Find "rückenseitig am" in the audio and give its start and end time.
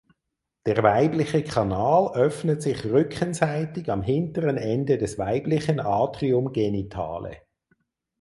2.85-4.01